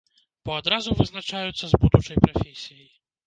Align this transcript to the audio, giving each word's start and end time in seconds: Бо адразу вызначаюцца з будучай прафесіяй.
Бо 0.47 0.51
адразу 0.61 0.95
вызначаюцца 1.01 1.65
з 1.73 1.79
будучай 1.83 2.17
прафесіяй. 2.27 2.91